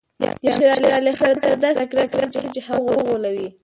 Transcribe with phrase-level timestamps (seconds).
[0.21, 3.47] د امیر شېر علي خان سره داسې مذاکرات وکړي چې هغه وغولوي.